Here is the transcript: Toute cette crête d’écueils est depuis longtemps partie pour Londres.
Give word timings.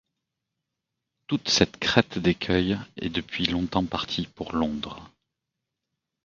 Toute 1.27 1.49
cette 1.49 1.77
crête 1.77 2.17
d’écueils 2.17 2.75
est 2.97 3.09
depuis 3.11 3.45
longtemps 3.45 3.85
partie 3.85 4.25
pour 4.25 4.55
Londres. 4.55 5.11